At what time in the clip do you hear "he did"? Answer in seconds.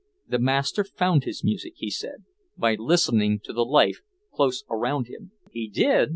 5.51-6.09